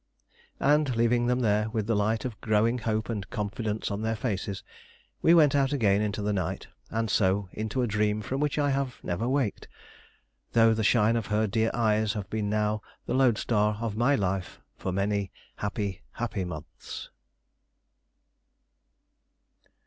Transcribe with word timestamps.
And 0.59 0.95
leaving 0.95 1.27
them 1.27 1.41
there, 1.41 1.69
with 1.69 1.85
the 1.85 1.95
light 1.95 2.25
of 2.25 2.41
growing 2.41 2.79
hope 2.79 3.07
and 3.07 3.29
confidence 3.29 3.91
on 3.91 4.01
their 4.01 4.15
faces, 4.15 4.63
we 5.21 5.35
went 5.35 5.53
out 5.53 5.73
again 5.73 6.01
into 6.01 6.23
the 6.23 6.33
night, 6.33 6.65
and 6.89 7.07
so 7.07 7.49
into 7.51 7.83
a 7.83 7.87
dream 7.87 8.23
from 8.23 8.39
which 8.41 8.57
I 8.57 8.71
have 8.71 8.95
never 9.03 9.29
waked, 9.29 9.67
though 10.53 10.73
the 10.73 10.83
shine 10.83 11.15
of 11.15 11.27
her 11.27 11.45
dear 11.45 11.69
eyes 11.75 12.13
have 12.13 12.27
been 12.31 12.49
now 12.49 12.81
the 13.05 13.13
load 13.13 13.37
star 13.37 13.77
of 13.79 13.95
my 13.95 14.15
life 14.15 14.59
for 14.75 14.91
many 14.91 15.31
happy, 15.57 16.01
happy 16.13 16.45
months. 16.45 17.11